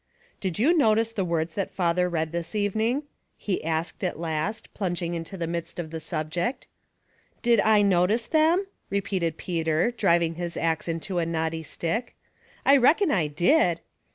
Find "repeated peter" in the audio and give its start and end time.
8.89-9.91